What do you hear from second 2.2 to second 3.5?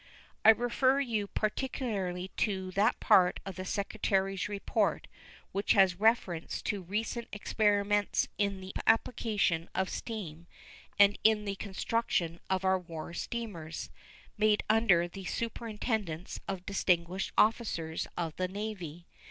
to that part